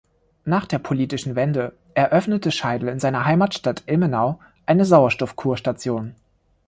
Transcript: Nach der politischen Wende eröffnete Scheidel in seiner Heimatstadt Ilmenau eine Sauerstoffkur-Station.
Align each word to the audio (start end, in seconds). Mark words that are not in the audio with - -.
Nach 0.45 0.65
der 0.65 0.79
politischen 0.79 1.35
Wende 1.35 1.77
eröffnete 1.93 2.49
Scheidel 2.51 2.89
in 2.89 2.97
seiner 2.99 3.23
Heimatstadt 3.25 3.83
Ilmenau 3.85 4.39
eine 4.65 4.83
Sauerstoffkur-Station. 4.83 6.15